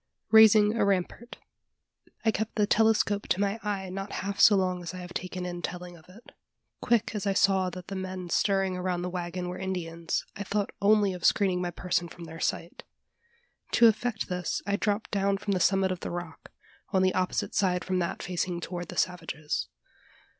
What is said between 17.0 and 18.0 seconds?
the opposite side from